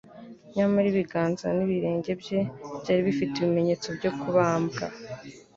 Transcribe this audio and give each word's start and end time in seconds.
nyamara 0.55 0.87
ibiganza 0.93 1.45
n'ibirenge 1.55 2.11
bye 2.21 2.39
byari 2.81 3.01
bifite 3.07 3.33
ibimenyetso 3.37 3.87
byo 3.97 4.11
kubambwa; 4.19 4.85